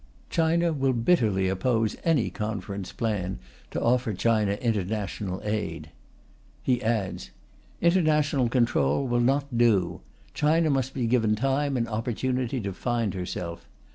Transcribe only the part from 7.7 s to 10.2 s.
"International control will not do.